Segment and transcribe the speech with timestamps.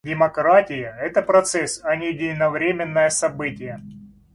[0.03, 3.79] Демократия— это процесс, а не единовременное событие.